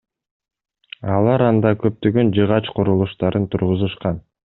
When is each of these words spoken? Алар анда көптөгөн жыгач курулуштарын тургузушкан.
Алар 1.17 1.45
анда 1.49 1.75
көптөгөн 1.85 2.35
жыгач 2.41 2.73
курулуштарын 2.79 3.51
тургузушкан. 3.55 4.23